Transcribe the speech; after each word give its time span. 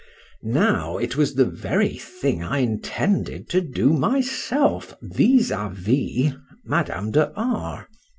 Now 0.41 0.97
it 0.97 1.15
was 1.15 1.35
the 1.35 1.45
very 1.45 1.95
thing 1.95 2.41
I 2.41 2.57
intended 2.57 3.47
to 3.49 3.61
do 3.61 3.93
myself 3.93 4.95
vis 4.99 5.51
à 5.51 5.71
vis 5.71 6.33
Madame 6.65 7.11
de 7.11 7.31
R—. 7.35 7.87